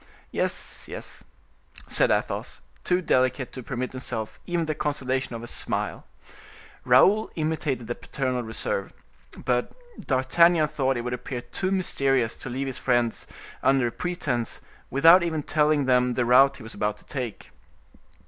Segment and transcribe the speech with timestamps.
[0.31, 1.23] "Yes, yes,"
[1.85, 6.07] said Athos, too delicate to permit himself even the consolation of a smile.
[6.83, 8.93] Raoul imitated the paternal reserve.
[9.45, 13.27] But D'Artagnan thought it would appear too mysterious to leave his friends
[13.61, 14.59] under a pretense,
[14.89, 17.51] without even telling them the route he was about to take.